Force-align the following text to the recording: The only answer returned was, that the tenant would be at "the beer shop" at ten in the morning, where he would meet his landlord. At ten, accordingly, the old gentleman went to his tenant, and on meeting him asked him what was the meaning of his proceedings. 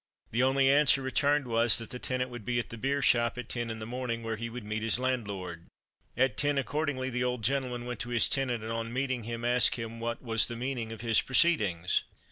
The 0.31 0.41
only 0.41 0.67
answer 0.67 0.99
returned 1.03 1.45
was, 1.45 1.77
that 1.77 1.91
the 1.91 1.99
tenant 1.99 2.31
would 2.31 2.43
be 2.43 2.57
at 2.57 2.69
"the 2.71 2.77
beer 2.79 3.03
shop" 3.03 3.37
at 3.37 3.49
ten 3.49 3.69
in 3.69 3.77
the 3.77 3.85
morning, 3.85 4.23
where 4.23 4.35
he 4.35 4.49
would 4.49 4.63
meet 4.63 4.81
his 4.81 4.97
landlord. 4.97 5.67
At 6.17 6.37
ten, 6.37 6.57
accordingly, 6.57 7.11
the 7.11 7.23
old 7.23 7.43
gentleman 7.43 7.85
went 7.85 7.99
to 7.99 8.09
his 8.09 8.27
tenant, 8.27 8.63
and 8.63 8.71
on 8.71 8.91
meeting 8.91 9.25
him 9.25 9.45
asked 9.45 9.75
him 9.75 9.99
what 9.99 10.19
was 10.23 10.47
the 10.47 10.55
meaning 10.55 10.91
of 10.91 11.01
his 11.01 11.21
proceedings. 11.21 12.01